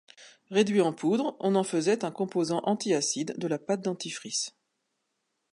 [0.49, 4.55] Réduit en poudre, on en faisait un composant antiacide de la pâte dentifrice.